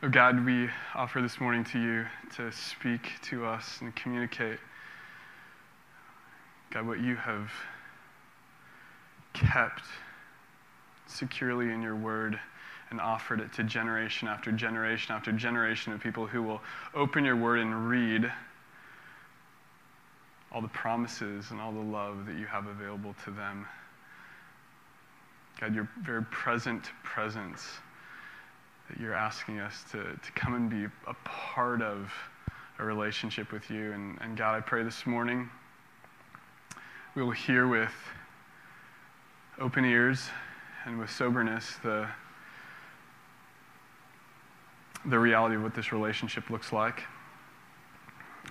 [0.00, 2.06] Oh God, we offer this morning to you
[2.36, 4.60] to speak to us and communicate,
[6.70, 7.50] God, what you have
[9.32, 9.82] kept
[11.08, 12.38] securely in your word
[12.90, 16.60] and offered it to generation after generation after generation of people who will
[16.94, 18.32] open your word and read
[20.52, 23.66] all the promises and all the love that you have available to them.
[25.60, 27.80] God, your very present presence
[28.88, 32.12] that you're asking us to, to come and be a part of
[32.78, 33.92] a relationship with you.
[33.92, 35.50] And, and God, I pray this morning
[37.14, 37.92] we will hear with
[39.60, 40.28] open ears
[40.86, 42.06] and with soberness the,
[45.06, 47.02] the reality of what this relationship looks like.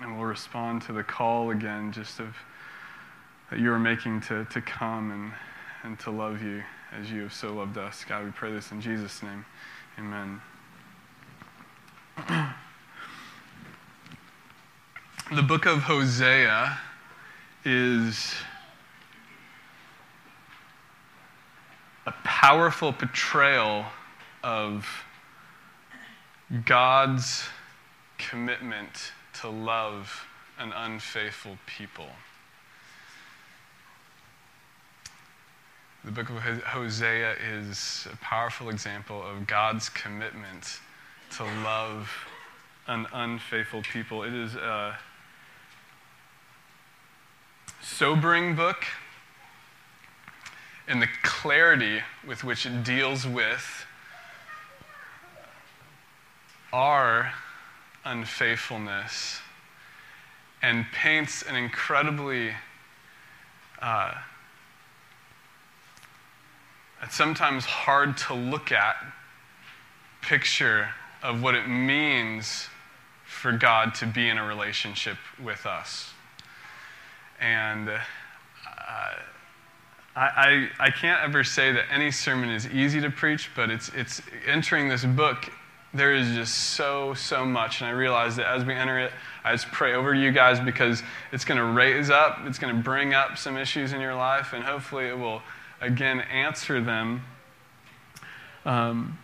[0.01, 2.35] And we'll respond to the call again just of
[3.49, 5.31] that you are making to, to come and,
[5.83, 6.61] and to love you
[6.91, 8.03] as you have so loved us.
[8.07, 9.45] God, we pray this in Jesus' name.
[9.99, 10.39] Amen.
[15.35, 16.77] the book of Hosea
[17.65, 18.35] is
[22.05, 23.85] a powerful portrayal
[24.43, 24.87] of
[26.65, 27.45] God's
[28.19, 30.27] commitment to love
[30.59, 32.09] an unfaithful people.
[36.05, 40.79] The book of Hosea is a powerful example of God's commitment
[41.31, 42.09] to love
[42.87, 44.23] an unfaithful people.
[44.23, 44.97] It is a
[47.81, 48.85] sobering book
[50.87, 53.85] in the clarity with which it deals with
[56.71, 57.33] our
[58.05, 59.39] unfaithfulness
[60.61, 62.51] and paints an incredibly
[63.81, 64.13] uh,
[67.03, 68.95] it's sometimes hard to look at
[70.21, 70.89] picture
[71.23, 72.67] of what it means
[73.25, 76.11] for God to be in a relationship with us.
[77.39, 77.99] And uh,
[80.15, 83.89] I, I, I can't ever say that any sermon is easy to preach, but it's,
[83.89, 85.51] it's entering this book,
[85.93, 87.81] there is just so, so much.
[87.81, 89.11] And I realize that as we enter it,
[89.43, 92.81] I just pray over you guys because it's going to raise up, it's going to
[92.81, 95.41] bring up some issues in your life, and hopefully it will
[95.81, 97.23] again answer them.
[98.65, 99.17] Um,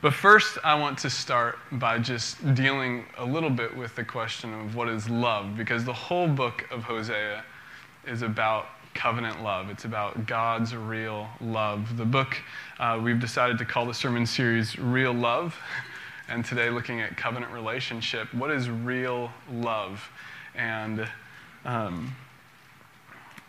[0.00, 4.52] but first, I want to start by just dealing a little bit with the question
[4.52, 7.44] of what is love, because the whole book of Hosea
[8.04, 9.70] is about covenant love.
[9.70, 11.96] It's about God's real love.
[11.96, 12.36] The book,
[12.78, 15.56] uh, we've decided to call the sermon series Real Love,
[16.28, 18.32] and today looking at covenant relationship.
[18.34, 20.10] What is real love?
[20.54, 21.08] And
[21.64, 22.14] um,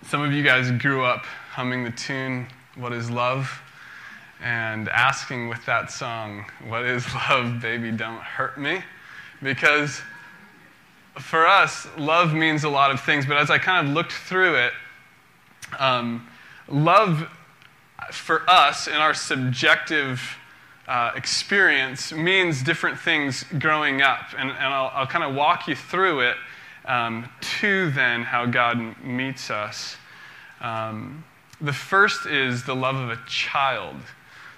[0.06, 3.62] some of you guys grew up humming the tune, What is Love?
[4.42, 7.92] and asking with that song, What is love, baby?
[7.92, 8.82] Don't hurt me.
[9.42, 10.02] Because
[11.20, 14.56] for us, love means a lot of things, but as I kind of looked through
[14.56, 14.74] it,
[15.80, 16.28] um,
[16.68, 17.30] love
[18.12, 20.38] for us in our subjective
[20.88, 24.34] uh, experience means different things growing up.
[24.38, 26.36] And, and I'll, I'll kind of walk you through it
[26.86, 27.30] um,
[27.60, 29.96] to then how God meets us.
[30.62, 31.24] Um,
[31.62, 33.96] the first is the love of a child.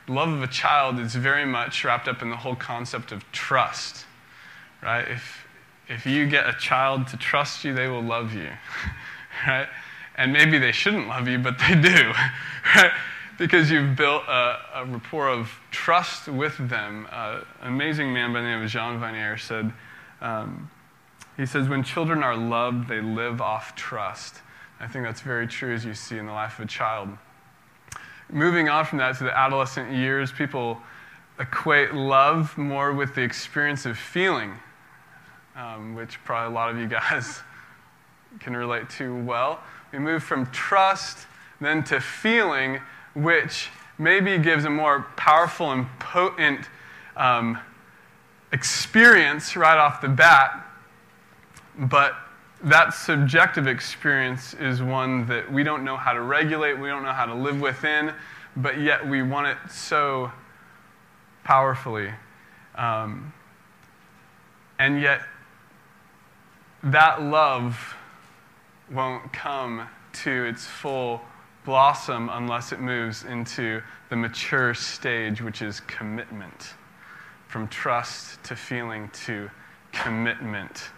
[0.08, 3.30] The love of a child is very much wrapped up in the whole concept of
[3.31, 4.06] trust,
[4.81, 5.08] right?
[5.08, 5.47] If,
[5.88, 8.50] if you get a child to trust you, they will love you,
[9.47, 9.68] right?
[10.18, 12.12] And maybe they shouldn't love you, but they do,
[12.75, 12.92] right?
[13.38, 17.07] Because you've built a, a rapport of trust with them.
[17.12, 19.74] Uh, an amazing man by the name of Jean Vanier said,
[20.22, 20.69] um,
[21.38, 24.41] he says, when children are loved, they live off trust.
[24.79, 27.09] I think that's very true as you see in the life of a child.
[28.29, 30.79] Moving on from that to the adolescent years, people
[31.40, 34.53] equate love more with the experience of feeling,
[35.56, 37.41] um, which probably a lot of you guys
[38.40, 39.59] can relate to well.
[39.91, 41.28] We move from trust
[41.62, 42.81] then to feeling,
[43.13, 46.69] which maybe gives a more powerful and potent
[47.16, 47.57] um,
[48.51, 50.64] experience right off the bat
[51.77, 52.16] but
[52.63, 57.12] that subjective experience is one that we don't know how to regulate, we don't know
[57.12, 58.13] how to live within,
[58.56, 60.31] but yet we want it so
[61.44, 62.12] powerfully.
[62.75, 63.33] Um,
[64.80, 65.22] and yet,
[66.83, 67.95] that love
[68.92, 71.21] won't come to its full
[71.66, 76.74] blossom unless it moves into the mature stage, which is commitment.
[77.48, 79.50] From trust to feeling to
[79.92, 80.89] commitment.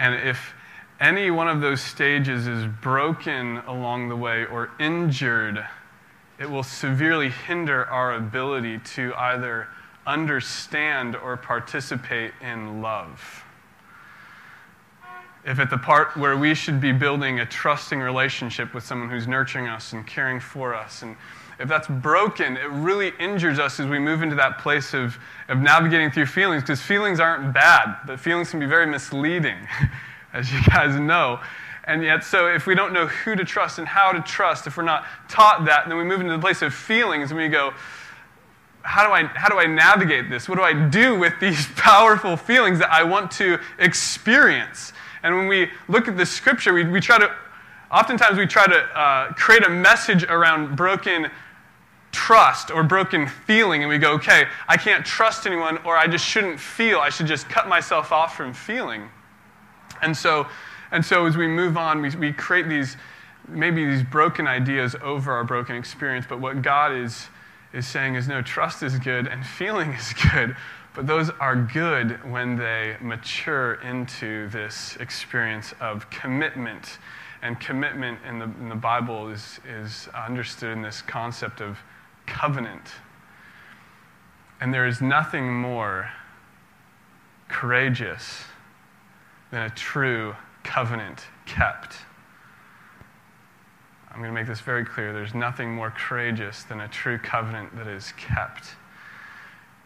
[0.00, 0.54] And if
[0.98, 5.62] any one of those stages is broken along the way or injured,
[6.38, 9.68] it will severely hinder our ability to either
[10.06, 13.44] understand or participate in love.
[15.44, 19.28] If at the part where we should be building a trusting relationship with someone who's
[19.28, 21.14] nurturing us and caring for us, and
[21.60, 25.18] if that's broken, it really injures us as we move into that place of,
[25.48, 29.58] of navigating through feelings, because feelings aren't bad, but feelings can be very misleading,
[30.32, 31.38] as you guys know.
[31.84, 34.76] And yet, so if we don't know who to trust and how to trust, if
[34.76, 37.74] we're not taught that, then we move into the place of feelings and we go,
[38.82, 40.48] how do I, how do I navigate this?
[40.48, 44.94] What do I do with these powerful feelings that I want to experience?
[45.22, 47.30] And when we look at the scripture, we, we try to,
[47.90, 51.30] oftentimes we try to uh, create a message around broken
[52.12, 56.24] trust or broken feeling, and we go, okay, I can't trust anyone, or I just
[56.24, 56.98] shouldn't feel.
[56.98, 59.08] I should just cut myself off from feeling.
[60.02, 60.46] And so,
[60.90, 62.96] and so as we move on, we, we create these,
[63.48, 67.28] maybe these broken ideas over our broken experience, but what God is,
[67.72, 70.56] is saying is no, trust is good and feeling is good,
[70.94, 76.98] but those are good when they mature into this experience of commitment.
[77.42, 81.78] And commitment in the, in the Bible is, is understood in this concept of
[82.30, 82.88] covenant.
[84.60, 86.10] And there is nothing more
[87.48, 88.44] courageous
[89.50, 91.96] than a true covenant kept.
[94.10, 95.12] I'm going to make this very clear.
[95.12, 98.68] There's nothing more courageous than a true covenant that is kept.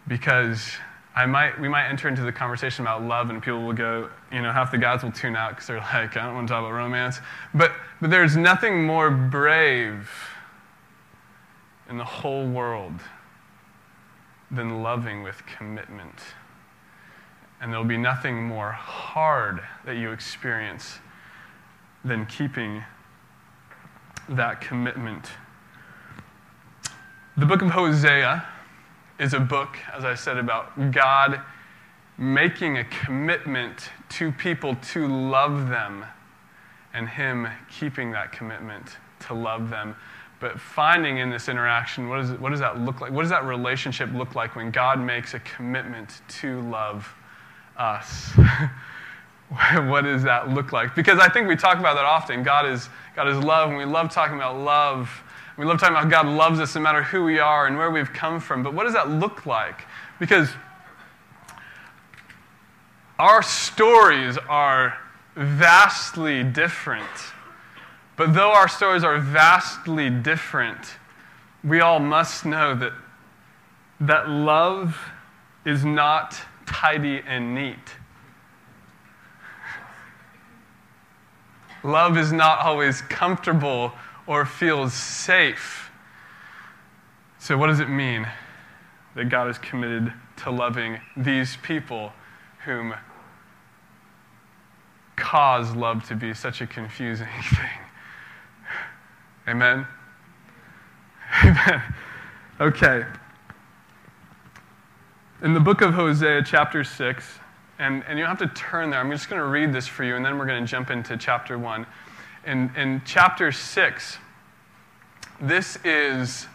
[0.07, 0.73] Because
[1.15, 4.43] I might, we might enter into the conversation about love, and people will go, you
[4.43, 6.61] know, half the guys will tune out because they're like, I don't want to talk
[6.61, 7.21] about romance.
[7.55, 10.11] But, but there's nothing more brave
[11.89, 13.01] in the whole world
[14.51, 16.21] than loving with commitment.
[17.61, 20.99] And there'll be nothing more hard that you experience
[22.05, 22.83] than keeping
[24.29, 25.29] that commitment.
[27.37, 28.47] The book of Hosea
[29.19, 31.41] is a book, as I said, about God
[32.17, 36.05] making a commitment to people to love them
[36.93, 38.97] and Him keeping that commitment
[39.27, 39.97] to love them.
[40.45, 43.11] But finding in this interaction, what, is what does that look like?
[43.11, 47.11] What does that relationship look like when God makes a commitment to love
[47.79, 48.31] us?
[49.49, 50.95] what does that look like?
[50.95, 52.43] Because I think we talk about that often.
[52.43, 55.11] God is, God is love, and we love talking about love.
[55.57, 58.13] We love talking about God loves us no matter who we are and where we've
[58.13, 58.63] come from.
[58.63, 59.87] But what does that look like?
[60.21, 60.51] Because
[63.19, 64.99] our stories are
[65.37, 67.34] vastly different.
[68.17, 70.79] But though our stories are vastly different,
[71.65, 72.93] we all must know that,
[74.01, 74.99] that love
[75.65, 77.97] is not tidy and neat.
[81.83, 83.93] Love is not always comfortable
[84.27, 85.91] or feels safe.
[87.39, 88.27] So, what does it mean
[89.17, 92.13] that God is committed to loving these people
[92.65, 92.95] whom
[95.17, 97.84] cause love to be such a confusing thing?
[99.47, 99.87] Amen?
[101.45, 101.83] Amen.
[102.61, 103.05] Okay.
[105.43, 107.39] In the book of Hosea, chapter 6,
[107.79, 109.01] and, and you have to turn there.
[109.01, 111.17] I'm just going to read this for you, and then we're going to jump into
[111.17, 111.87] chapter 1.
[112.47, 114.19] In, in chapter 6,
[115.41, 116.47] this is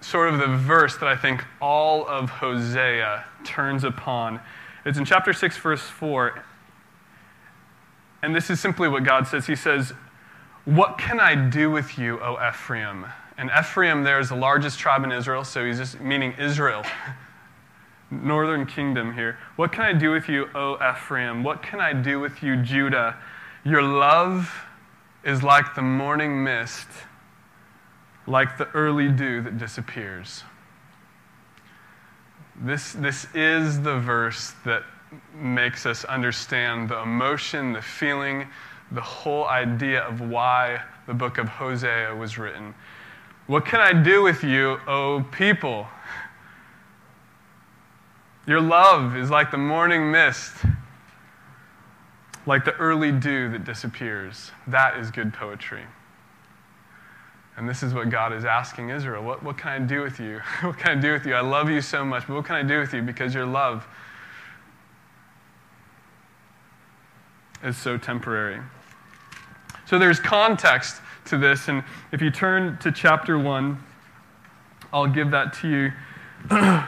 [0.00, 4.40] sort of the verse that I think all of Hosea turns upon.
[4.84, 6.42] It's in chapter 6, verse 4.
[8.22, 9.46] And this is simply what God says.
[9.46, 9.92] He says,
[10.66, 13.06] What can I do with you, O Ephraim?
[13.38, 16.84] And Ephraim there is the largest tribe in Israel, so he's just meaning Israel.
[18.10, 19.38] northern kingdom here.
[19.56, 21.42] What can I do with you, O Ephraim?
[21.42, 23.16] What can I do with you, Judah?
[23.64, 24.52] Your love
[25.24, 26.88] is like the morning mist,
[28.26, 30.44] like the early dew that disappears.
[32.60, 34.84] This, this is the verse that
[35.34, 38.46] makes us understand the emotion, the feeling,
[38.92, 42.74] the whole idea of why the book of Hosea was written.
[43.46, 45.86] What can I do with you, O people?
[48.46, 50.54] Your love is like the morning mist,
[52.46, 54.52] like the early dew that disappears.
[54.68, 55.82] That is good poetry.
[57.56, 60.40] And this is what God is asking Israel what, what can I do with you?
[60.62, 61.34] what can I do with you?
[61.34, 63.02] I love you so much, but what can I do with you?
[63.02, 63.86] Because your love
[67.64, 68.60] is so temporary.
[69.86, 73.82] So there's context to this, and if you turn to chapter 1,
[74.92, 75.92] I'll give that to you.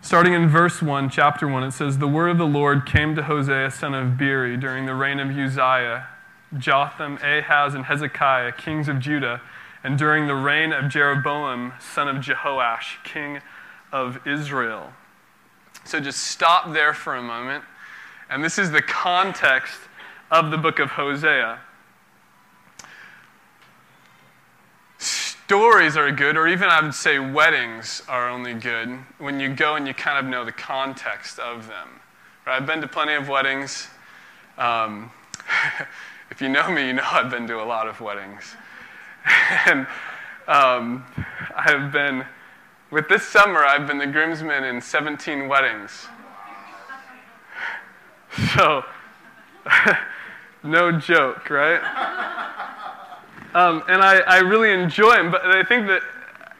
[0.00, 3.22] Starting in verse 1, chapter 1, it says, The word of the Lord came to
[3.22, 6.08] Hosea, son of Beeri, during the reign of Uzziah,
[6.56, 9.40] Jotham, Ahaz, and Hezekiah, kings of Judah,
[9.84, 13.40] and during the reign of Jeroboam, son of Jehoash, king
[13.92, 14.92] of Israel.
[15.84, 17.64] So just stop there for a moment.
[18.28, 19.78] And this is the context
[20.30, 21.60] of the book of Hosea.
[24.98, 29.76] Stories are good, or even I would say weddings are only good when you go
[29.76, 31.88] and you kind of know the context of them.
[32.46, 32.56] Right?
[32.56, 33.88] I've been to plenty of weddings.
[34.58, 35.10] Um,
[36.30, 38.42] if you know me, you know I've been to a lot of weddings.
[39.66, 39.86] and
[40.46, 41.04] um,
[41.56, 42.24] I've been,
[42.90, 46.08] with this summer, I've been the groomsman in 17 weddings.
[48.54, 48.84] So,
[50.62, 51.80] no joke, right?
[53.54, 56.02] Um, and I, I really enjoy them, but I think that,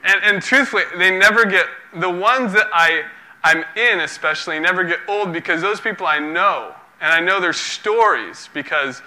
[0.04, 3.02] and, and truthfully, they never get, the ones that I,
[3.44, 7.52] I'm in especially, never get old because those people I know, and I know their
[7.52, 9.02] stories because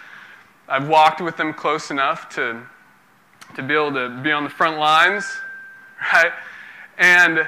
[0.68, 2.62] I've walked with them close enough to,
[3.56, 5.26] to be able to be on the front lines,
[6.14, 6.32] right?
[6.98, 7.48] And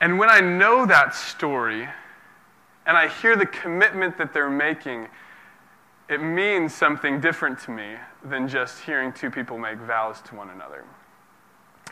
[0.00, 1.88] and when I know that story
[2.86, 5.08] and I hear the commitment that they're making,
[6.08, 10.50] it means something different to me than just hearing two people make vows to one
[10.50, 10.84] another.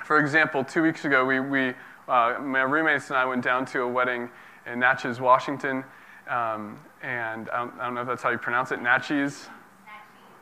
[0.05, 1.75] For example, two weeks ago, we, we
[2.09, 4.29] uh, my roommates and I went down to a wedding
[4.67, 5.85] in Naches, Washington,
[6.29, 9.49] um, and I don't, I don't, know if that's how you pronounce it, Naches?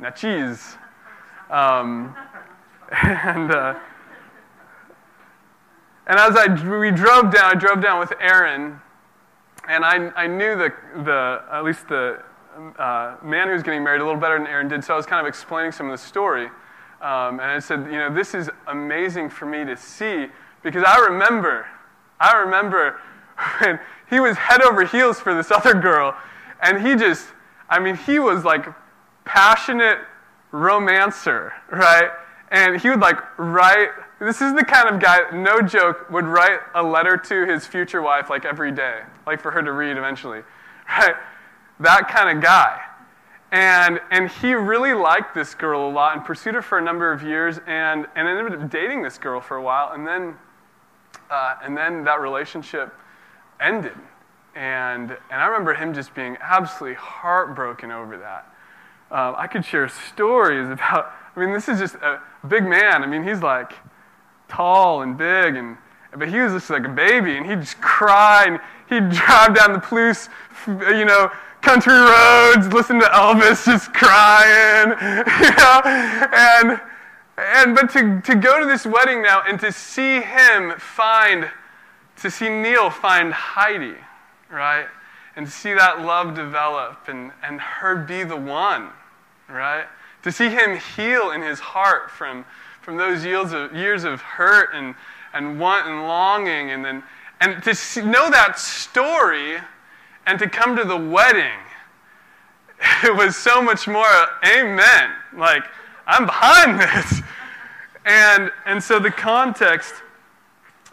[0.01, 0.77] Naches.
[1.51, 2.15] Um,
[3.03, 3.79] and, uh,
[6.07, 6.47] and as I,
[6.79, 8.81] we drove down, I drove down with Aaron,
[9.69, 10.73] and I, I knew the,
[11.05, 12.23] the, at least the
[12.79, 15.07] uh, man who was getting married a little better than Aaron did, so I was
[15.07, 16.47] kind of explaining some of the story.
[17.01, 20.27] Um, and I said, you know, this is amazing for me to see
[20.63, 21.67] because I remember,
[22.19, 23.01] I remember
[23.61, 26.15] when he was head over heels for this other girl,
[26.63, 27.29] and he just,
[27.69, 28.67] I mean, he was like
[29.25, 29.99] passionate
[30.51, 32.11] romancer, right?
[32.51, 33.91] And he would like write,
[34.21, 38.03] this is the kind of guy, no joke, would write a letter to his future
[38.03, 40.43] wife like every day, like for her to read eventually,
[40.89, 41.15] right?
[41.81, 42.83] That kind of guy.
[43.51, 47.11] And, and he really liked this girl a lot and pursued her for a number
[47.11, 49.93] of years and, and ended up dating this girl for a while.
[49.93, 50.35] And then,
[51.31, 52.95] uh, and then that relationship
[53.59, 53.97] ended.
[54.55, 58.47] And, and I remember him just being absolutely heartbroken over that.
[59.11, 63.03] Uh, I could share stories about, I mean, this is just a big man.
[63.03, 63.73] I mean, he's like
[64.51, 65.77] tall and big, and,
[66.17, 69.73] but he was just like a baby, and he'd just cry, and he'd drive down
[69.73, 70.29] the Palouse,
[70.67, 71.31] you know,
[71.63, 74.91] country roads, listen to Elvis just crying,
[75.41, 76.81] you know, and,
[77.39, 81.49] and but to, to go to this wedding now and to see him find
[82.21, 83.95] to see Neil find Heidi,
[84.51, 84.87] right?
[85.37, 88.91] And see that love develop and, and her be the one,
[89.49, 89.87] right?
[90.25, 92.45] To see him heal in his heart from,
[92.81, 94.95] from those years of, years of hurt and,
[95.33, 97.03] and want and longing, and then
[97.41, 99.57] and to see, know that story
[100.27, 101.59] and to come to the wedding,
[103.03, 104.07] it was so much more
[104.45, 105.11] amen.
[105.35, 105.65] Like,
[106.07, 107.23] I'm behind this.
[108.05, 109.95] And, and so the context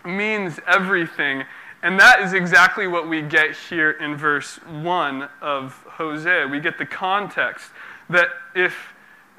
[0.05, 1.43] means everything.
[1.83, 6.47] And that is exactly what we get here in verse 1 of Hosea.
[6.47, 7.71] We get the context
[8.09, 8.73] that if,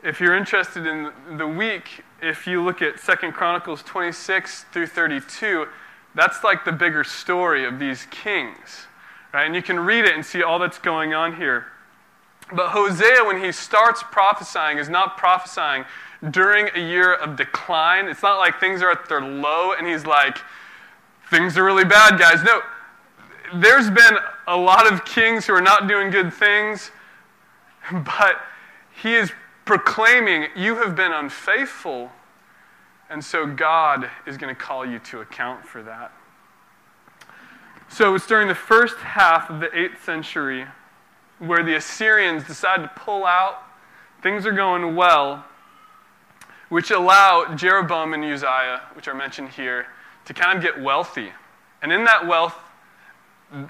[0.02, 5.66] if you're interested in the week, if you look at Second Chronicles 26 through 32,
[6.14, 8.86] that's like the bigger story of these kings.
[9.32, 9.44] Right?
[9.44, 11.66] And you can read it and see all that's going on here.
[12.52, 15.84] But Hosea, when he starts prophesying, is not prophesying
[16.30, 18.08] during a year of decline.
[18.08, 20.38] It's not like things are at their low and he's like,
[21.30, 22.42] things are really bad, guys.
[22.42, 22.62] No,
[23.54, 26.90] there's been a lot of kings who are not doing good things,
[27.92, 28.40] but
[29.02, 29.30] he is
[29.68, 32.10] proclaiming, You have been unfaithful,
[33.10, 36.10] and so God is going to call you to account for that.
[37.90, 40.64] So it's during the first half of the 8th century
[41.38, 43.58] where the Assyrians decide to pull out.
[44.22, 45.44] Things are going well,
[46.70, 49.88] which allow Jeroboam and Uzziah, which are mentioned here,
[50.24, 51.30] to kind of get wealthy.
[51.82, 52.56] And in that wealth,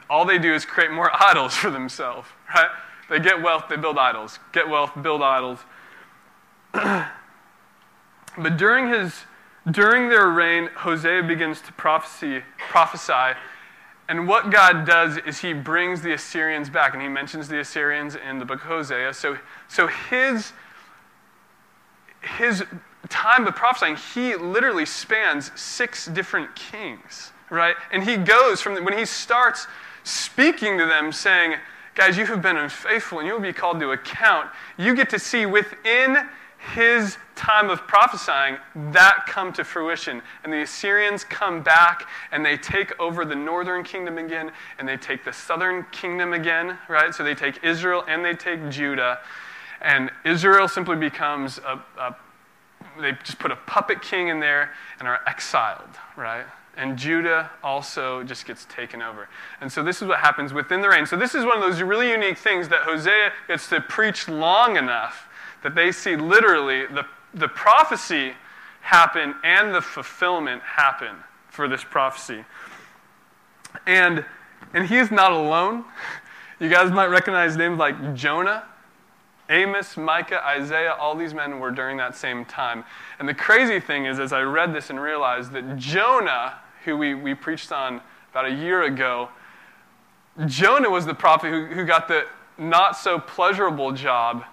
[0.08, 2.70] all they do is create more idols for themselves, right?
[3.10, 4.38] They get wealth, they build idols.
[4.52, 5.58] Get wealth, build idols.
[6.72, 9.24] but during his
[9.70, 13.36] during their reign, Hosea begins to prophesy, prophesy.
[14.08, 16.94] And what God does is he brings the Assyrians back.
[16.94, 19.12] And he mentions the Assyrians in the book of Hosea.
[19.12, 20.52] So, so his,
[22.38, 22.64] his
[23.10, 27.76] time of prophesying, he literally spans six different kings, right?
[27.92, 29.66] And he goes from when he starts
[30.04, 31.56] speaking to them, saying,
[31.94, 34.48] Guys, you have been unfaithful and you'll be called to account.
[34.76, 36.28] You get to see within
[36.74, 38.56] his time of prophesying,
[38.92, 40.20] that come to fruition.
[40.42, 44.96] And the Assyrians come back and they take over the northern kingdom again and they
[44.96, 47.14] take the southern kingdom again, right?
[47.14, 49.20] So they take Israel and they take Judah.
[49.80, 52.16] And Israel simply becomes a, a
[53.00, 56.44] they just put a puppet king in there and are exiled, right?
[56.78, 59.28] and Judah also just gets taken over.
[59.60, 61.06] And so this is what happens within the reign.
[61.06, 64.76] So this is one of those really unique things that Hosea gets to preach long
[64.76, 65.27] enough
[65.62, 68.32] that they see literally the, the prophecy
[68.80, 71.16] happen and the fulfillment happen
[71.48, 72.44] for this prophecy.
[73.86, 74.24] And,
[74.72, 75.84] and he is not alone.
[76.60, 78.64] You guys might recognize names like Jonah,
[79.50, 82.84] Amos, Micah, Isaiah, all these men were during that same time.
[83.18, 87.14] And the crazy thing is, as I read this and realized that Jonah who we,
[87.14, 88.00] we preached on
[88.30, 89.28] about a year ago,
[90.46, 94.44] Jonah was the prophet who, who got the not so pleasurable job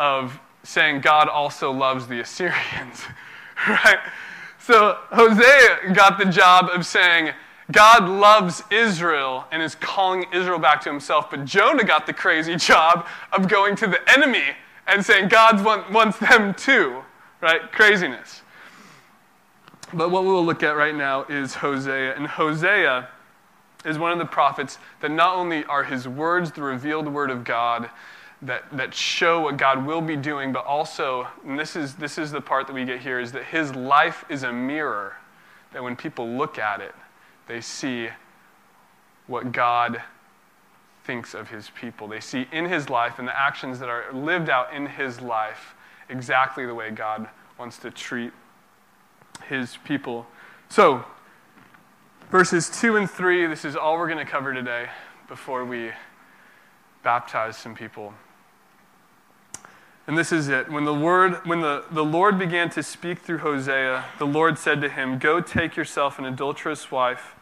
[0.00, 3.04] of saying God also loves the Assyrians,
[3.68, 3.98] right?
[4.58, 7.32] So Hosea got the job of saying
[7.70, 12.56] God loves Israel and is calling Israel back to himself, but Jonah got the crazy
[12.56, 17.02] job of going to the enemy and saying God wants them too,
[17.40, 17.70] right?
[17.70, 18.42] Craziness.
[19.92, 22.16] But what we'll look at right now is Hosea.
[22.16, 23.08] And Hosea
[23.84, 27.44] is one of the prophets that not only are his words the revealed word of
[27.44, 27.90] God
[28.42, 32.30] that, that show what God will be doing, but also, and this is, this is
[32.30, 35.16] the part that we get here, is that his life is a mirror.
[35.72, 36.94] That when people look at it,
[37.46, 38.08] they see
[39.26, 40.02] what God
[41.04, 42.08] thinks of his people.
[42.08, 45.74] They see in his life and the actions that are lived out in his life
[46.08, 47.28] exactly the way God
[47.58, 48.32] wants to treat
[49.48, 50.26] his people.
[50.68, 51.04] So,
[52.30, 54.88] verses 2 and 3, this is all we're going to cover today
[55.28, 55.90] before we
[57.02, 58.12] baptize some people.
[60.10, 60.68] And this is it.
[60.68, 64.80] When the word when the, the Lord began to speak through Hosea, the Lord said
[64.80, 67.36] to him, Go take yourself an adulterous wife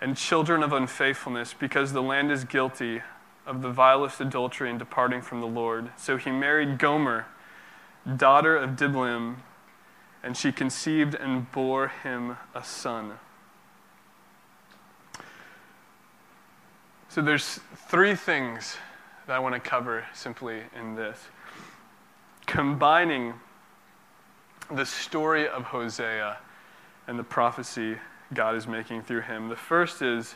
[0.00, 3.02] and children of unfaithfulness, because the land is guilty
[3.46, 5.92] of the vilest adultery in departing from the Lord.
[5.96, 7.26] So he married Gomer,
[8.16, 9.36] daughter of Diblaim,
[10.20, 13.20] and she conceived and bore him a son.
[17.08, 18.78] So there's three things
[19.28, 21.28] that I want to cover simply in this.
[22.46, 23.34] Combining
[24.70, 26.38] the story of Hosea
[27.06, 27.96] and the prophecy
[28.32, 29.48] God is making through him.
[29.48, 30.34] The first is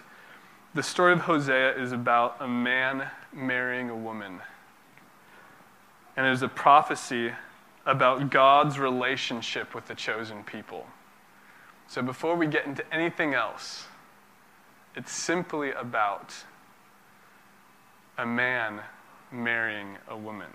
[0.74, 4.40] the story of Hosea is about a man marrying a woman.
[6.16, 7.32] And it is a prophecy
[7.86, 10.86] about God's relationship with the chosen people.
[11.88, 13.86] So before we get into anything else,
[14.94, 16.34] it's simply about
[18.18, 18.80] a man
[19.32, 20.50] marrying a woman.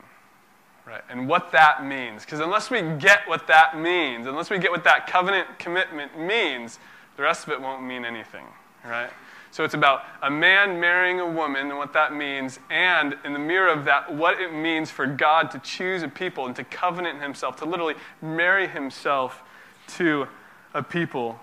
[0.86, 1.02] Right?
[1.10, 2.26] And what that means.
[2.26, 6.80] Because unless we get what that means, unless we get what that covenant commitment means,
[7.16, 8.46] the rest of it won't mean anything.
[8.86, 9.10] Right?
[9.52, 13.40] So it's about a man marrying a woman and what that means, and in the
[13.40, 17.22] mirror of that, what it means for God to choose a people and to covenant
[17.22, 19.44] himself, to literally marry himself
[19.90, 20.28] to
[20.74, 21.40] a people.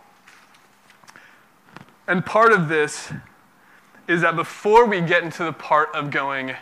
[2.09, 3.13] And part of this
[4.09, 6.57] is that before we get into the part of going,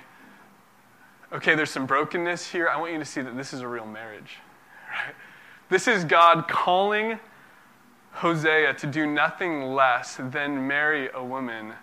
[1.33, 3.87] okay, there's some brokenness here, I want you to see that this is a real
[3.87, 4.37] marriage.
[4.91, 5.15] Right?
[5.69, 7.19] This is God calling
[8.13, 11.75] Hosea to do nothing less than marry a woman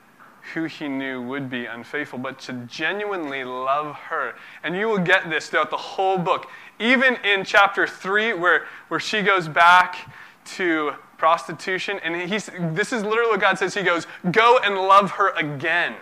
[0.54, 4.36] who he knew would be unfaithful, but to genuinely love her.
[4.64, 6.48] And you will get this throughout the whole book.
[6.80, 10.12] Even in chapter 3, where, where she goes back
[10.46, 13.74] to prostitution, and he's, this is literally what God says.
[13.74, 15.96] He goes, Go and love her again.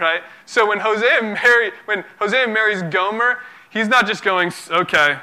[0.00, 0.22] Right?
[0.46, 3.38] So when Hosea, marry, when Hosea marries Gomer,
[3.70, 5.18] he's not just going, Okay,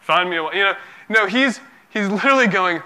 [0.00, 0.74] find me a You know,
[1.08, 2.82] no, he's, he's literally going,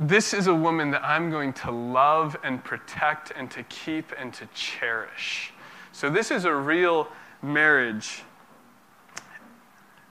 [0.00, 4.32] this is a woman that I'm going to love and protect and to keep and
[4.34, 5.52] to cherish.
[5.92, 7.08] So, this is a real
[7.42, 8.22] marriage.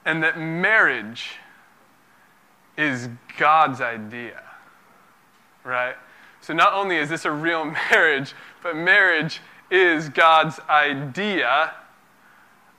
[0.06, 1.32] And that marriage
[2.78, 4.44] is God's idea,
[5.64, 5.96] right?
[6.42, 11.74] So, not only is this a real marriage, but marriage is God's idea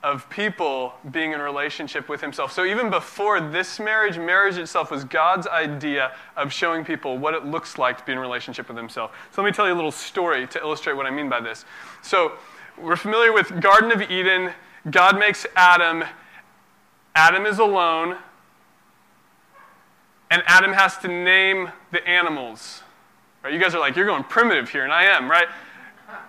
[0.03, 2.51] of people being in relationship with himself.
[2.51, 7.45] So even before this marriage, marriage itself was God's idea of showing people what it
[7.45, 9.11] looks like to be in relationship with himself.
[9.31, 11.65] So let me tell you a little story to illustrate what I mean by this.
[12.01, 12.33] So
[12.81, 14.51] we're familiar with Garden of Eden.
[14.89, 16.03] God makes Adam.
[17.13, 18.17] Adam is alone.
[20.31, 22.81] And Adam has to name the animals.
[23.43, 23.53] Right?
[23.53, 25.47] You guys are like, you're going primitive here, and I am, right?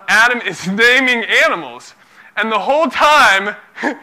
[0.07, 1.93] Adam is naming animals.
[2.35, 3.55] And the whole time,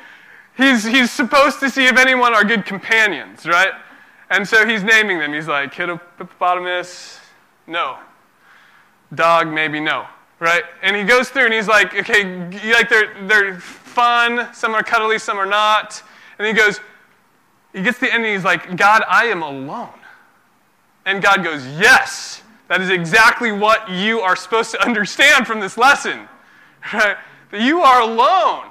[0.57, 3.73] he's, he's supposed to see if anyone are good companions, right?
[4.31, 5.33] And so he's naming them.
[5.33, 7.19] He's like, hippopotamus,
[7.67, 7.99] no.
[9.13, 10.07] Dog, maybe no,
[10.39, 10.63] right?
[10.83, 12.25] And he goes through and he's like, okay,
[12.71, 16.01] like they're, they're fun, some are cuddly, some are not.
[16.39, 16.81] And he goes,
[17.73, 19.89] he gets to the end and he's like, God, I am alone.
[21.05, 22.40] And God goes, yes,
[22.71, 26.29] that is exactly what you are supposed to understand from this lesson,
[26.95, 27.17] right?
[27.51, 28.69] That you are alone.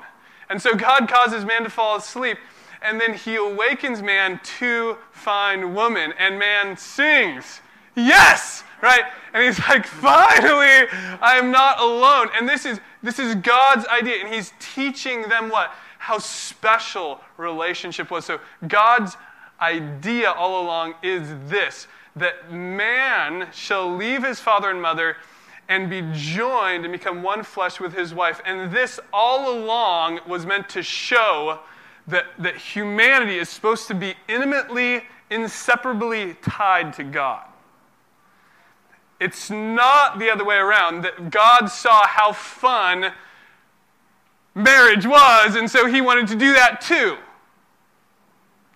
[0.49, 2.37] And so God causes man to fall asleep,
[2.81, 7.59] and then he awakens man to find woman, and man sings,
[7.93, 8.63] Yes!
[8.81, 9.03] Right?
[9.33, 10.87] And he's like, Finally,
[11.21, 12.29] I am not alone.
[12.37, 15.75] And this is, this is God's idea, and he's teaching them what?
[15.97, 18.23] How special relationship was.
[18.23, 19.17] So God's
[19.59, 25.17] idea all along is this that man shall leave his father and mother
[25.69, 28.41] and be joined and become one flesh with his wife.
[28.45, 31.59] And this all along was meant to show
[32.07, 37.45] that, that humanity is supposed to be intimately, inseparably tied to God.
[39.19, 43.11] It's not the other way around, that God saw how fun
[44.55, 47.17] marriage was, and so he wanted to do that too.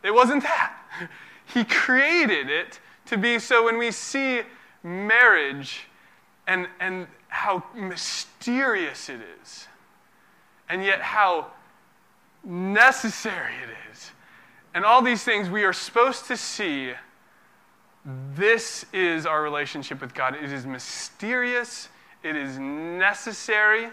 [0.04, 0.78] It wasn't that.
[1.46, 2.80] He created it
[3.14, 4.42] to be so when we see
[4.82, 5.88] marriage,
[6.48, 9.68] and, and how mysterious it is,
[10.68, 11.48] and yet how
[12.44, 14.12] necessary it is.
[14.74, 16.94] And all these things we are supposed to see.
[18.36, 20.36] This is our relationship with God.
[20.36, 21.90] It is mysterious,
[22.24, 23.90] it is necessary,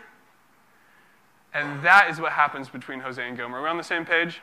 [1.52, 3.58] and that is what happens between Hosea and Gomer.
[3.58, 4.40] Are we on the same page?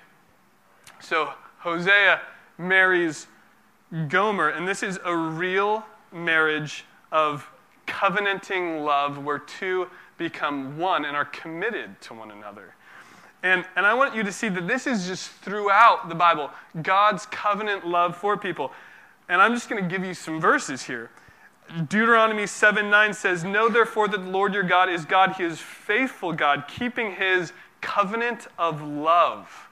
[1.01, 2.21] So, Hosea
[2.57, 3.27] marries
[4.07, 7.49] Gomer, and this is a real marriage of
[7.85, 12.75] covenanting love where two become one and are committed to one another.
[13.43, 17.25] And, and I want you to see that this is just throughout the Bible God's
[17.27, 18.71] covenant love for people.
[19.29, 21.09] And I'm just going to give you some verses here.
[21.87, 25.33] Deuteronomy 7 9 says, Know therefore that the Lord your God is God.
[25.33, 29.66] He is faithful God, keeping his covenant of love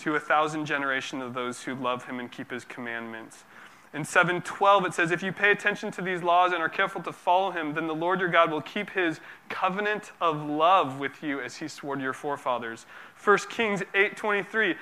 [0.00, 3.44] to a thousand generations of those who love him and keep his commandments.
[3.92, 7.12] In 7:12 it says if you pay attention to these laws and are careful to
[7.12, 11.40] follow him then the Lord your God will keep his covenant of love with you
[11.40, 12.86] as he swore to your forefathers.
[13.22, 14.76] 1 Kings 8:23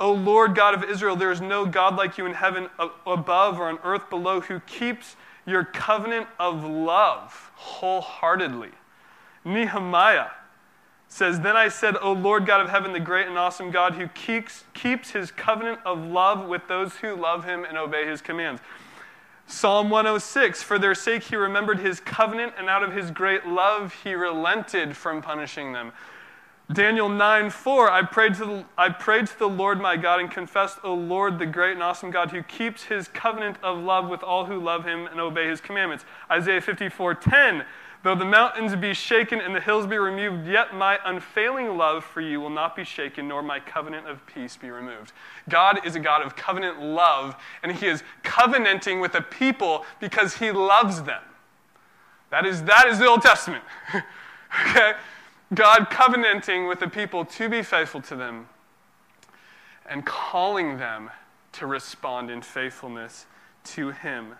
[0.00, 2.68] O Lord God of Israel there is no god like you in heaven
[3.06, 5.16] above or on earth below who keeps
[5.46, 8.70] your covenant of love wholeheartedly.
[9.44, 10.28] Nehemiah
[11.14, 14.08] says, Then I said, O Lord God of heaven, the great and awesome God who
[14.08, 18.60] keeps, keeps his covenant of love with those who love him and obey his commands.
[19.46, 23.94] Psalm 106 For their sake he remembered his covenant, and out of his great love
[24.02, 25.92] he relented from punishing them.
[26.72, 30.28] Daniel 9 4 I prayed, to the, I prayed to the Lord my God and
[30.28, 34.24] confessed, O Lord, the great and awesome God who keeps his covenant of love with
[34.24, 36.04] all who love him and obey his commandments.
[36.28, 37.64] Isaiah 54 10
[38.04, 42.20] Though the mountains be shaken and the hills be removed, yet my unfailing love for
[42.20, 45.12] you will not be shaken, nor my covenant of peace be removed.
[45.48, 50.36] God is a God of covenant love, and He is covenanting with a people because
[50.36, 51.22] He loves them.
[52.28, 53.64] That is, that is the Old Testament.
[54.68, 54.92] okay?
[55.54, 58.48] God covenanting with the people to be faithful to them
[59.86, 61.08] and calling them
[61.52, 63.24] to respond in faithfulness
[63.64, 64.34] to Him.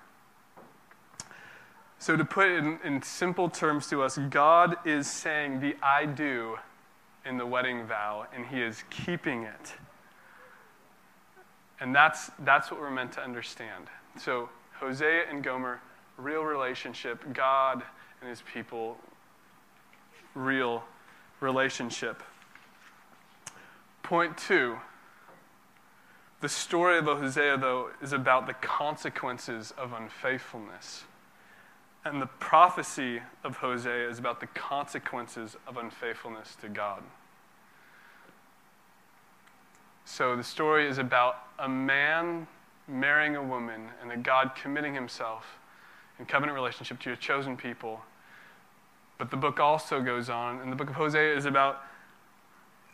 [1.99, 6.07] So, to put it in, in simple terms to us, God is saying the I
[6.07, 6.59] do
[7.25, 9.75] in the wedding vow, and He is keeping it.
[11.81, 13.87] And that's, that's what we're meant to understand.
[14.19, 15.81] So, Hosea and Gomer,
[16.19, 17.25] real relationship.
[17.33, 17.83] God
[18.21, 18.99] and His people,
[20.35, 20.85] real
[21.41, 22.23] relationship.
[24.03, 24.77] Point two
[26.45, 31.05] the story of Hosea, though, is about the consequences of unfaithfulness.
[32.05, 37.03] And the prophecy of Hosea is about the consequences of unfaithfulness to God.
[40.05, 42.47] So the story is about a man
[42.87, 45.59] marrying a woman and a God committing himself
[46.19, 48.03] in covenant relationship to a chosen people.
[49.17, 51.83] But the book also goes on, and the book of Hosea is about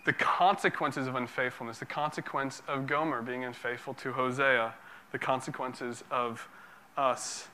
[0.06, 4.74] the consequences of unfaithfulness, the consequence of Gomer being unfaithful to Hosea,
[5.12, 6.48] the consequences of
[6.96, 7.48] us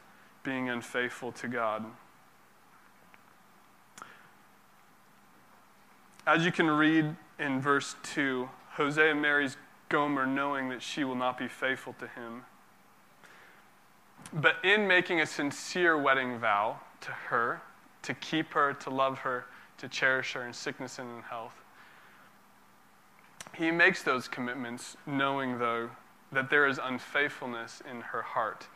[0.47, 1.85] being unfaithful to God.
[6.25, 9.57] As you can read in verse 2, Hosea marries
[9.89, 12.45] Gomer knowing that she will not be faithful to him.
[14.33, 17.61] But in making a sincere wedding vow to her,
[18.03, 19.47] to keep her, to love her,
[19.79, 21.55] to cherish her in sickness and in health,
[23.53, 25.91] he makes those commitments knowing, though,
[26.31, 28.69] that there is unfaithfulness in her heart.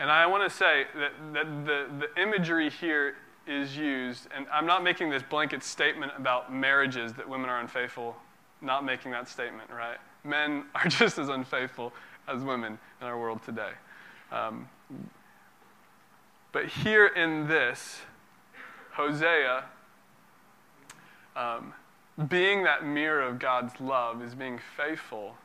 [0.00, 4.64] And I want to say that, that the, the imagery here is used, and I'm
[4.64, 8.16] not making this blanket statement about marriages that women are unfaithful,
[8.62, 9.98] not making that statement, right?
[10.24, 11.92] Men are just as unfaithful
[12.26, 13.72] as women in our world today.
[14.32, 14.70] Um,
[16.52, 18.00] but here in this,
[18.92, 19.64] Hosea,
[21.36, 21.74] um,
[22.28, 25.36] being that mirror of God's love, is being faithful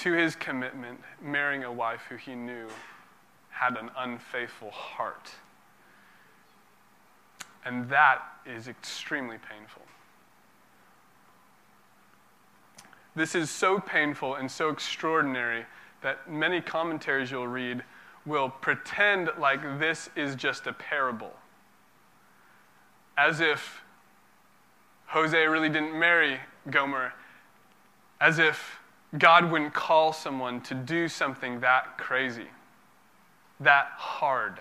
[0.00, 2.68] to his commitment, marrying a wife who he knew
[3.50, 5.30] had an unfaithful heart.
[7.64, 9.82] And that is extremely painful.
[13.16, 15.66] This is so painful and so extraordinary
[16.02, 17.82] that many commentaries you'll read
[18.24, 21.32] will pretend like this is just a parable.
[23.16, 23.82] As if
[25.06, 26.38] Hosea really didn't marry
[26.70, 27.12] Gomer,
[28.20, 28.78] as if
[29.16, 32.48] God wouldn't call someone to do something that crazy,
[33.60, 34.58] that hard.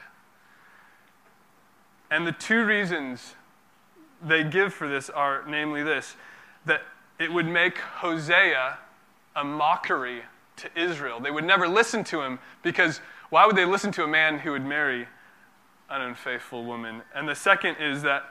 [2.09, 3.35] And the two reasons
[4.25, 6.15] they give for this are namely this
[6.65, 6.81] that
[7.19, 8.77] it would make Hosea
[9.35, 10.23] a mockery
[10.57, 11.19] to Israel.
[11.19, 14.51] They would never listen to him because why would they listen to a man who
[14.51, 15.07] would marry
[15.89, 17.01] an unfaithful woman?
[17.13, 18.23] And the second is that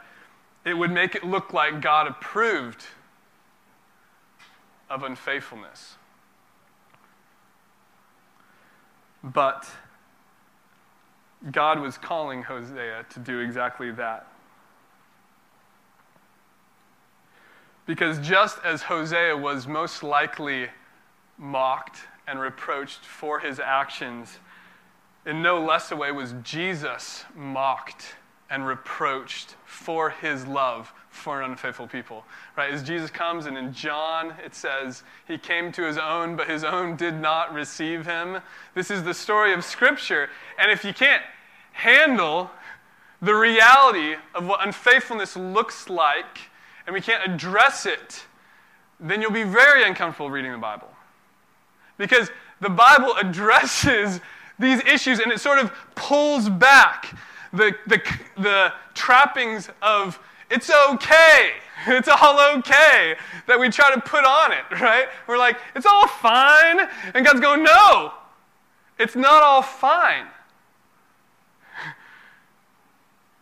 [0.64, 2.84] it would make it look like God approved
[4.90, 5.96] of unfaithfulness.
[9.26, 9.68] But
[11.50, 14.28] God was calling Hosea to do exactly that.
[17.86, 20.68] Because just as Hosea was most likely
[21.38, 24.38] mocked and reproached for his actions,
[25.24, 28.16] in no less a way was Jesus mocked
[28.50, 32.24] and reproached for his love for an unfaithful people.
[32.56, 32.72] Right?
[32.72, 36.62] As Jesus comes, and in John it says, He came to his own, but his
[36.62, 38.38] own did not receive him.
[38.74, 40.28] This is the story of Scripture.
[40.58, 41.22] And if you can't
[41.72, 42.50] handle
[43.20, 46.50] the reality of what unfaithfulness looks like,
[46.86, 48.24] and we can't address it,
[49.00, 50.88] then you'll be very uncomfortable reading the Bible.
[51.98, 52.30] Because
[52.60, 54.20] the Bible addresses
[54.58, 57.14] these issues and it sort of pulls back
[57.56, 58.02] the, the,
[58.36, 60.18] the trappings of
[60.50, 61.52] it's okay.
[61.86, 63.16] It's all okay
[63.46, 65.08] that we try to put on it, right?
[65.26, 66.80] We're like, it's all fine.
[67.14, 68.14] And God's going, no,
[68.98, 70.26] it's not all fine.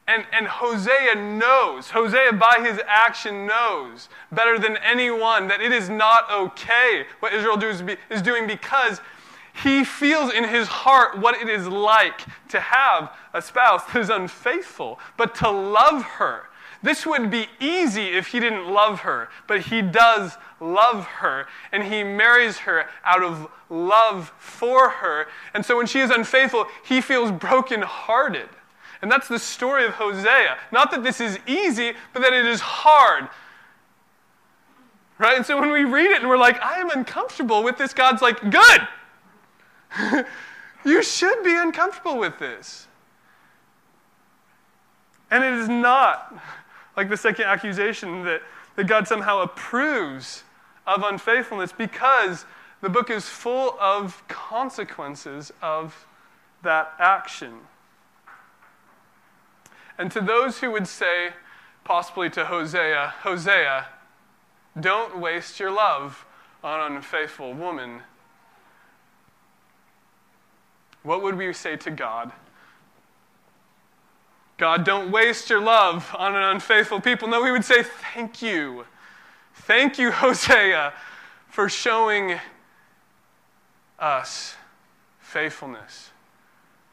[0.06, 5.88] And, and Hosea knows, Hosea by his action knows better than anyone that it is
[5.88, 7.58] not okay what Israel
[8.10, 9.00] is doing because
[9.62, 14.98] he feels in his heart what it is like to have a spouse is unfaithful,
[15.16, 16.48] but to love her
[16.84, 21.82] this would be easy if he didn't love her, but he does love her, and
[21.82, 25.26] he marries her out of love for her.
[25.54, 28.50] And so when she is unfaithful, he feels brokenhearted.
[29.00, 30.58] And that's the story of Hosea.
[30.72, 33.30] Not that this is easy, but that it is hard.
[35.18, 35.38] Right?
[35.38, 38.20] And so when we read it and we're like, I am uncomfortable with this, God's
[38.20, 38.80] like, good.
[40.84, 42.86] you should be uncomfortable with this.
[45.30, 46.34] And it is not
[46.96, 48.42] like the second accusation that,
[48.76, 50.44] that God somehow approves
[50.86, 52.44] of unfaithfulness because
[52.80, 56.06] the book is full of consequences of
[56.62, 57.60] that action.
[59.98, 61.30] And to those who would say,
[61.84, 63.86] possibly to Hosea, Hosea,
[64.78, 66.26] don't waste your love
[66.62, 68.02] on an unfaithful woman,
[71.04, 72.32] what would we say to God?
[74.56, 77.28] God, don't waste your love on an unfaithful people.
[77.28, 78.86] No, we would say, Thank you.
[79.54, 80.92] Thank you, Hosea,
[81.48, 82.38] for showing
[83.98, 84.56] us
[85.20, 86.10] faithfulness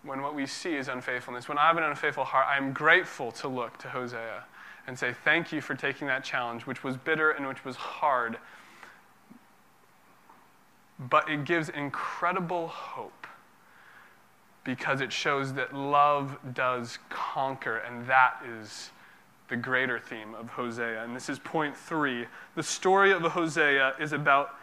[0.04, 1.48] when what we see is unfaithfulness.
[1.48, 4.44] When I have an unfaithful heart, I am grateful to look to Hosea
[4.88, 8.38] and say, Thank you for taking that challenge, which was bitter and which was hard.
[11.00, 13.21] But it gives incredible hope
[14.64, 18.92] because it shows that love does conquer, and that is
[19.48, 21.04] the greater theme of Hosea.
[21.04, 22.26] And this is point three.
[22.56, 24.56] The story of Hosea is about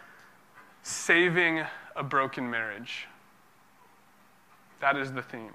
[0.83, 1.63] saving
[1.95, 3.07] a broken marriage.
[4.79, 5.53] That is the theme.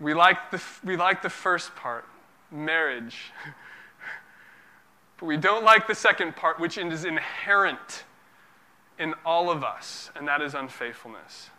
[0.00, 2.04] We like the, we like the first part,
[2.50, 3.30] marriage.
[5.18, 8.02] but we don't like the second part, which is inherent
[9.02, 11.50] in all of us, and that is unfaithfulness.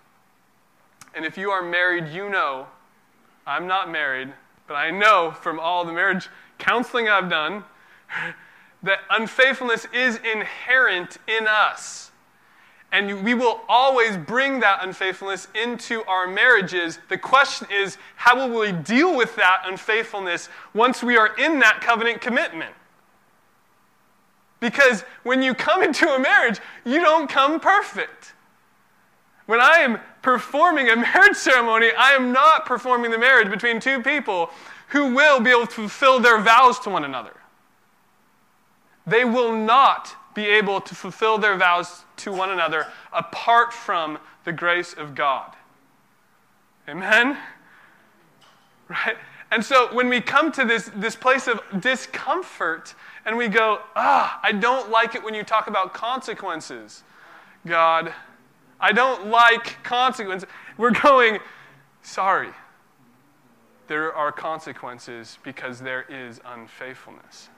[1.14, 2.68] And if you are married, you know
[3.46, 4.32] I'm not married,
[4.66, 7.66] but I know from all the marriage counseling I've done,
[8.84, 12.12] that unfaithfulness is inherent in us.
[12.94, 17.00] And we will always bring that unfaithfulness into our marriages.
[17.10, 21.82] The question is, how will we deal with that unfaithfulness once we are in that
[21.82, 22.74] covenant commitment?
[24.64, 28.32] Because when you come into a marriage, you don't come perfect.
[29.46, 34.02] When I am performing a marriage ceremony, I am not performing the marriage between two
[34.02, 34.52] people
[34.88, 37.36] who will be able to fulfill their vows to one another.
[39.06, 44.54] They will not be able to fulfill their vows to one another apart from the
[44.54, 45.54] grace of God.
[46.88, 47.38] Amen?
[48.88, 49.18] Right?
[49.54, 54.40] And so when we come to this, this place of discomfort and we go, ah,
[54.42, 57.04] I don't like it when you talk about consequences,
[57.68, 58.12] God.
[58.80, 60.50] I don't like consequences.
[60.76, 61.38] We're going,
[62.02, 62.50] sorry.
[63.86, 67.50] There are consequences because there is unfaithfulness.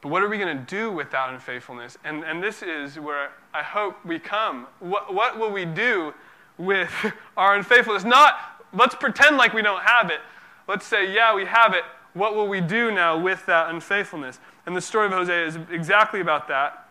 [0.00, 1.98] But what are we going to do with that unfaithfulness?
[2.04, 4.66] And, and this is where I hope we come.
[4.80, 6.14] What, what will we do
[6.56, 6.90] with
[7.36, 8.04] our unfaithfulness?
[8.04, 10.20] Not, let's pretend like we don't have it.
[10.68, 11.84] Let's say, yeah, we have it.
[12.14, 14.38] What will we do now with that unfaithfulness?
[14.64, 16.88] And the story of Hosea is exactly about that.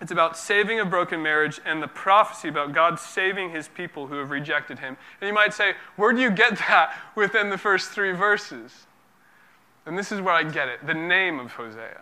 [0.00, 4.16] It's about saving a broken marriage and the prophecy about God saving his people who
[4.16, 4.96] have rejected him.
[5.20, 8.86] And you might say, where do you get that within the first three verses?
[9.86, 12.00] And this is where I get it the name of Hosea.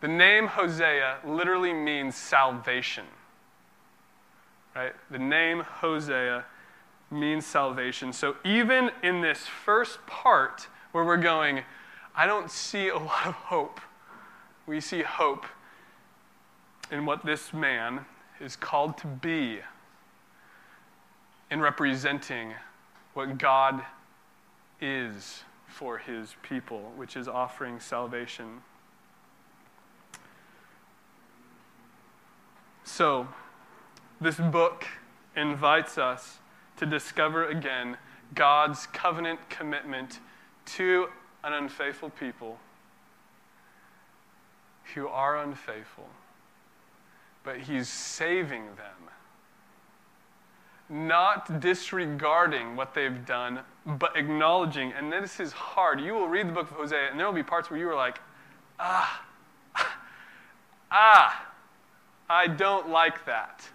[0.00, 3.04] The name Hosea literally means salvation.
[4.74, 4.94] Right?
[5.10, 6.44] The name Hosea
[7.10, 8.12] means salvation.
[8.12, 11.62] So even in this first part where we're going,
[12.14, 13.80] I don't see a lot of hope,
[14.66, 15.46] we see hope
[16.90, 18.04] in what this man
[18.40, 19.60] is called to be
[21.50, 22.54] in representing
[23.14, 23.82] what God
[24.80, 28.62] is for his people, which is offering salvation.
[32.84, 33.28] So,
[34.20, 34.86] this book
[35.36, 36.38] invites us
[36.78, 37.96] to discover again
[38.34, 40.20] God's covenant commitment
[40.66, 41.08] to
[41.44, 42.58] an unfaithful people
[44.94, 46.08] who are unfaithful,
[47.44, 48.94] but He's saving them.
[50.90, 54.92] Not disregarding what they've done, but acknowledging.
[54.92, 56.00] And this is hard.
[56.00, 57.94] You will read the book of Hosea, and there will be parts where you are
[57.94, 58.18] like,
[58.80, 59.22] ah,
[60.90, 61.46] ah,
[62.30, 63.68] I don't like that.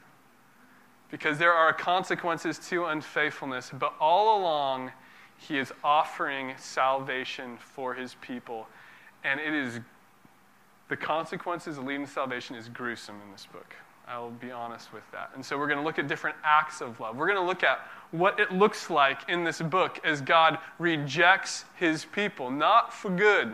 [1.14, 4.92] Because there are consequences to unfaithfulness, but all along,
[5.38, 8.68] he is offering salvation for his people.
[9.24, 9.80] And it is,
[10.90, 13.76] the consequences of leading to salvation is gruesome in this book.
[14.08, 15.30] I'll be honest with that.
[15.36, 17.16] And so we're going to look at different acts of love.
[17.16, 21.66] We're going to look at what it looks like in this book as God rejects
[21.76, 23.54] his people, not for good,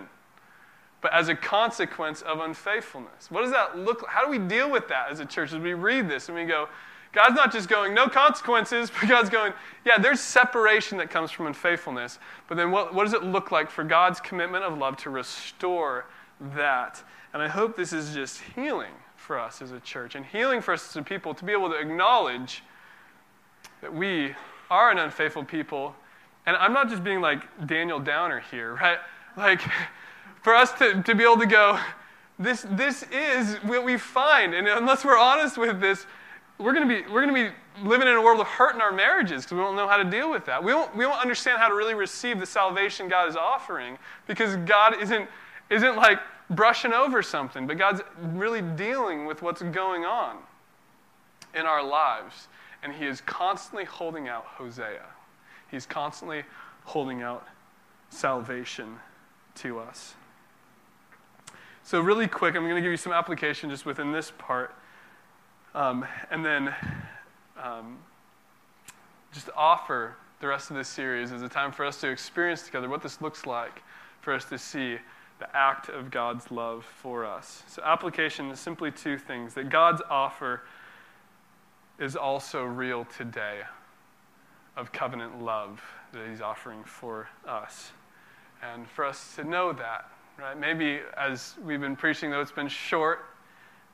[1.01, 3.29] but as a consequence of unfaithfulness.
[3.29, 4.11] What does that look like?
[4.11, 6.45] How do we deal with that as a church as we read this and we
[6.45, 6.69] go,
[7.11, 9.53] God's not just going, no consequences, but God's going,
[9.85, 12.19] yeah, there's separation that comes from unfaithfulness.
[12.47, 16.05] But then what, what does it look like for God's commitment of love to restore
[16.55, 17.01] that?
[17.33, 20.73] And I hope this is just healing for us as a church and healing for
[20.73, 22.63] us as a people to be able to acknowledge
[23.81, 24.35] that we
[24.69, 25.95] are an unfaithful people.
[26.45, 28.99] And I'm not just being like Daniel Downer here, right?
[29.37, 29.61] Like,
[30.41, 31.79] for us to, to be able to go,
[32.37, 34.53] this, this is what we find.
[34.53, 36.05] And unless we're honest with this,
[36.59, 38.81] we're going to be, we're going to be living in a world of hurt in
[38.81, 40.61] our marriages because we don't know how to deal with that.
[40.61, 44.57] We don't, we don't understand how to really receive the salvation God is offering because
[44.57, 45.29] God isn't,
[45.69, 46.19] isn't like
[46.49, 50.37] brushing over something, but God's really dealing with what's going on
[51.55, 52.49] in our lives.
[52.83, 55.05] And He is constantly holding out Hosea.
[55.71, 56.43] He's constantly
[56.83, 57.47] holding out
[58.09, 58.97] salvation
[59.55, 60.15] to us.
[61.83, 64.75] So, really quick, I'm going to give you some application just within this part.
[65.75, 66.73] Um, and then
[67.61, 67.97] um,
[69.31, 72.89] just offer the rest of this series as a time for us to experience together
[72.89, 73.81] what this looks like
[74.21, 74.97] for us to see
[75.39, 77.63] the act of God's love for us.
[77.67, 80.63] So, application is simply two things that God's offer
[81.97, 83.61] is also real today
[84.75, 85.81] of covenant love
[86.13, 87.91] that He's offering for us.
[88.61, 90.09] And for us to know that
[90.39, 90.57] right?
[90.57, 93.25] Maybe as we've been preaching, though it's been short,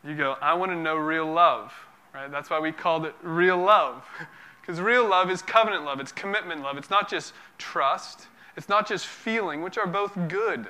[0.05, 1.73] you go, I want to know real love,
[2.13, 2.29] right?
[2.29, 4.03] That's why we called it real love.
[4.61, 6.75] Because real love is covenant love, it's commitment love.
[6.75, 8.25] It's not just trust,
[8.57, 10.65] it's not just feeling, which are both good,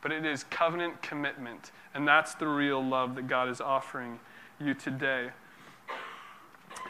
[0.00, 1.70] but it is covenant commitment.
[1.94, 4.18] And that's the real love that God is offering
[4.58, 5.28] you today.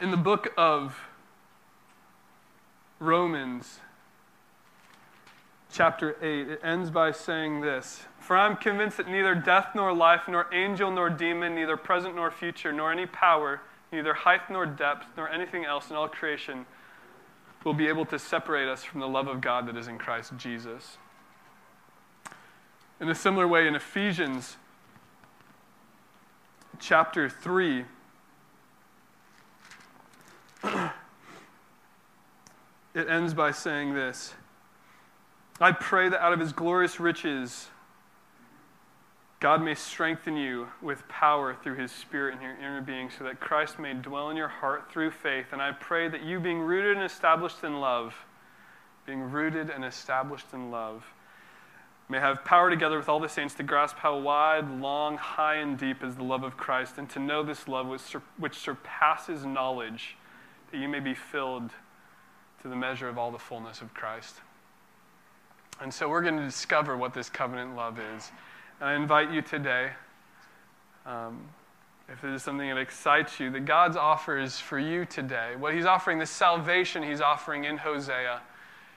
[0.01, 0.99] In the book of
[2.99, 3.81] Romans,
[5.73, 6.49] chapter 8.
[6.49, 10.47] It ends by saying this For I am convinced that neither death nor life, nor
[10.55, 13.61] angel nor demon, neither present nor future, nor any power,
[13.91, 16.65] neither height nor depth, nor anything else in all creation
[17.65, 20.37] will be able to separate us from the love of God that is in Christ
[20.37, 20.99] Jesus.
[23.01, 24.57] In a similar way, in Ephesians
[26.79, 27.85] chapter 3,
[32.95, 34.35] it ends by saying this
[35.61, 37.67] I pray that out of his glorious riches,
[39.43, 43.41] God may strengthen you with power through his Spirit in your inner being, so that
[43.41, 45.47] Christ may dwell in your heart through faith.
[45.51, 48.15] And I pray that you, being rooted and established in love,
[49.05, 51.05] being rooted and established in love,
[52.09, 55.77] may have power together with all the saints to grasp how wide, long, high, and
[55.77, 60.17] deep is the love of Christ, and to know this love which surpasses knowledge,
[60.71, 61.73] that you may be filled
[62.63, 64.37] to the measure of all the fullness of Christ.
[65.81, 68.31] And so we're going to discover what this covenant love is.
[68.83, 69.91] And I invite you today,
[71.07, 71.47] um,
[72.09, 76.19] if there's something that excites you, that God's offers for you today, what He's offering,
[76.19, 78.41] the salvation He's offering in Hosea,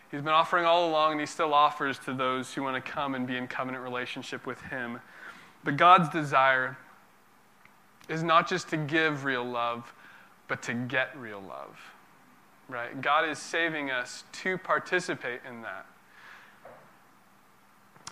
[0.10, 3.14] He's been offering all along, and He still offers to those who want to come
[3.14, 5.00] and be in covenant relationship with Him.
[5.64, 6.78] But God's desire
[8.10, 9.94] is not just to give real love,
[10.48, 11.80] but to get real love
[12.68, 13.00] right?
[13.00, 15.86] God is saving us to participate in that.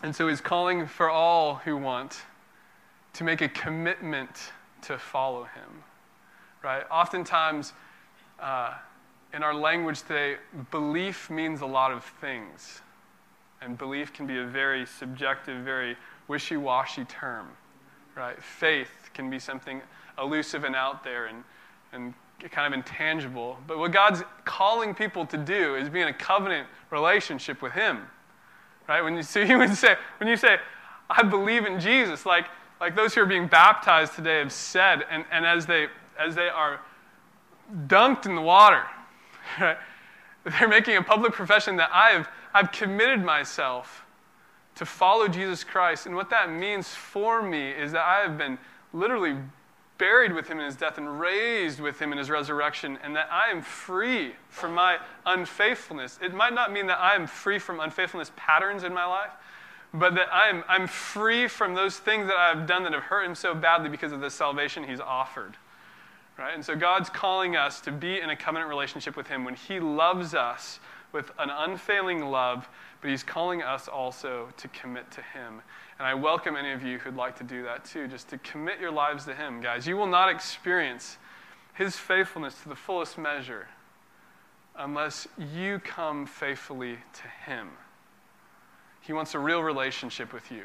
[0.03, 2.23] And so he's calling for all who want
[3.13, 4.51] to make a commitment
[4.81, 5.83] to follow him,
[6.61, 6.83] right?
[6.91, 7.71] Oftentimes,
[8.37, 8.73] uh,
[9.33, 10.35] in our language today,
[10.71, 12.81] belief means a lot of things.
[13.61, 15.95] And belief can be a very subjective, very
[16.27, 17.47] wishy washy term,
[18.15, 18.41] right?
[18.43, 19.81] Faith can be something
[20.19, 21.45] elusive and out there and,
[21.93, 22.13] and
[22.51, 23.57] kind of intangible.
[23.67, 28.01] But what God's calling people to do is be in a covenant relationship with Him.
[28.87, 29.01] Right?
[29.01, 30.57] When you, so you would say, when you say,
[31.09, 32.45] I believe in Jesus, like,
[32.79, 35.87] like those who are being baptized today have said, and, and as, they,
[36.19, 36.81] as they are
[37.87, 38.83] dunked in the water,
[39.59, 39.77] right,
[40.43, 44.05] they're making a public profession that I've, I've committed myself
[44.75, 46.05] to follow Jesus Christ.
[46.05, 48.57] And what that means for me is that I have been
[48.91, 49.37] literally
[50.03, 53.29] buried with him in his death and raised with him in his resurrection, and that
[53.31, 56.19] I am free from my unfaithfulness.
[56.21, 59.31] It might not mean that I am free from unfaithfulness patterns in my life,
[59.93, 63.33] but that I'm, I'm free from those things that I've done that have hurt him
[63.33, 65.55] so badly because of the salvation he's offered.
[66.37, 66.53] Right?
[66.53, 69.79] And so God's calling us to be in a covenant relationship with him when he
[69.79, 70.81] loves us
[71.13, 72.67] with an unfailing love,
[72.99, 75.61] but he's calling us also to commit to him.
[75.99, 78.79] And I welcome any of you who'd like to do that too, just to commit
[78.79, 79.85] your lives to Him, guys.
[79.85, 81.17] You will not experience
[81.75, 83.67] His faithfulness to the fullest measure
[84.77, 87.69] unless you come faithfully to Him.
[89.01, 90.63] He wants a real relationship with you.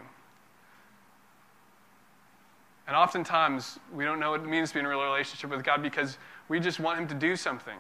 [2.86, 5.62] And oftentimes, we don't know what it means to be in a real relationship with
[5.62, 6.16] God because
[6.48, 7.76] we just want Him to do something.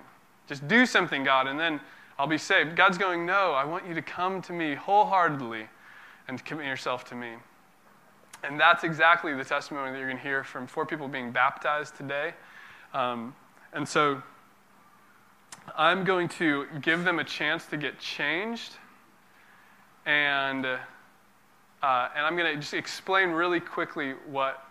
[0.46, 1.80] Just do something, God, and then
[2.18, 2.76] I'll be saved.
[2.76, 5.68] God's going, No, I want you to come to me wholeheartedly
[6.28, 7.34] and commit yourself to me.
[8.44, 11.96] And that's exactly the testimony that you're going to hear from four people being baptized
[11.96, 12.34] today.
[12.94, 13.34] Um,
[13.72, 14.22] and so
[15.76, 18.74] I'm going to give them a chance to get changed.
[20.06, 20.78] And, uh,
[21.82, 24.64] and I'm going to just explain really quickly what,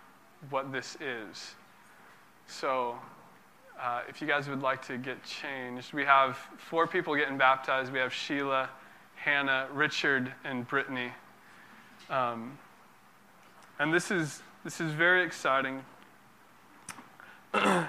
[0.50, 1.54] what this is.
[2.46, 2.98] So,
[3.80, 7.92] uh, if you guys would like to get changed, we have four people getting baptized.
[7.92, 8.68] We have Sheila,
[9.14, 11.12] Hannah, Richard, and Brittany.
[12.10, 12.58] Um,
[13.78, 15.82] and this is, this is very exciting.
[17.54, 17.88] I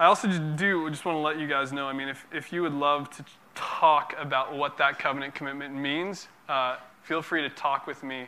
[0.00, 1.86] also just do just want to let you guys know.
[1.86, 6.28] I mean, if, if you would love to talk about what that covenant commitment means,
[6.48, 8.26] uh, feel free to talk with me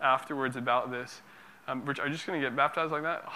[0.00, 1.20] afterwards about this.
[1.68, 3.24] Um, Rich, are you just going to get baptized like that?
[3.26, 3.32] Oh,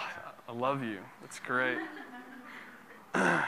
[0.49, 0.99] I love you.
[1.21, 1.77] That's great.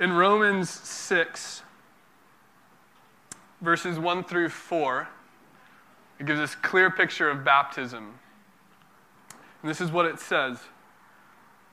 [0.00, 1.62] In Romans 6,
[3.60, 5.08] verses 1 through 4,
[6.18, 8.18] it gives us clear picture of baptism.
[9.62, 10.58] And this is what it says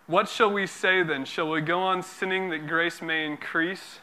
[0.08, 1.26] What shall we say then?
[1.26, 4.00] Shall we go on sinning that grace may increase?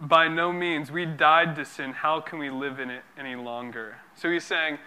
[0.00, 0.90] By no means.
[0.90, 1.92] We died to sin.
[1.92, 3.96] How can we live in it any longer?
[4.16, 4.78] So he's saying,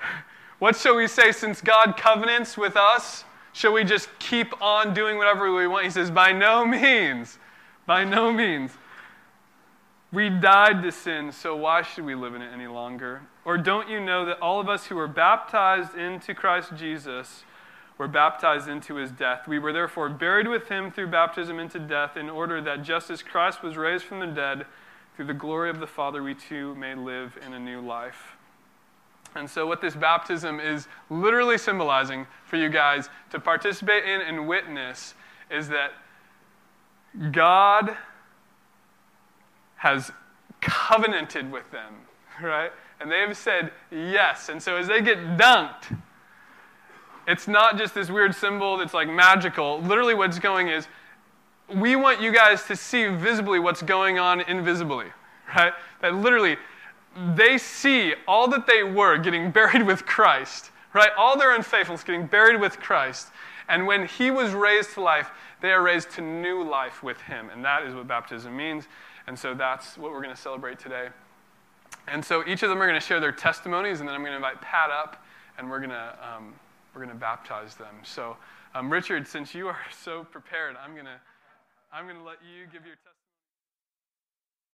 [0.58, 3.24] What shall we say since God covenants with us?
[3.52, 5.84] Shall we just keep on doing whatever we want?
[5.84, 7.38] He says, By no means.
[7.84, 8.70] By no means.
[10.12, 13.22] We died to sin, so why should we live in it any longer?
[13.46, 17.44] Or don't you know that all of us who were baptized into Christ Jesus
[17.96, 19.48] were baptized into his death.
[19.48, 23.22] We were therefore buried with him through baptism into death, in order that just as
[23.22, 24.66] Christ was raised from the dead,
[25.16, 28.36] through the glory of the Father, we too may live in a new life.
[29.34, 34.46] And so, what this baptism is literally symbolizing for you guys to participate in and
[34.46, 35.14] witness
[35.50, 35.92] is that
[37.30, 37.96] God
[39.82, 40.12] has
[40.60, 41.92] covenanted with them,
[42.40, 42.70] right?
[43.00, 44.48] And they have said yes.
[44.48, 45.98] And so, as they get dunked,
[47.26, 49.80] it's not just this weird symbol that's like magical.
[49.80, 50.86] Literally, what's going is
[51.74, 55.06] we want you guys to see visibly what's going on invisibly,
[55.56, 55.72] right?
[56.00, 56.58] That literally
[57.34, 61.10] they see all that they were getting buried with Christ, right?
[61.18, 63.30] All their unfaithfulness getting buried with Christ.
[63.68, 67.50] And when he was raised to life, they are raised to new life with him.
[67.50, 68.86] And that is what baptism means.
[69.26, 71.08] And so that's what we're going to celebrate today.
[72.08, 74.32] And so each of them are going to share their testimonies, and then I'm going
[74.32, 75.24] to invite Pat up,
[75.58, 76.54] and we're going to, um,
[76.94, 77.94] we're going to baptize them.
[78.02, 78.36] So,
[78.74, 81.20] um, Richard, since you are so prepared, I'm going to,
[81.92, 83.21] I'm going to let you give your testimony.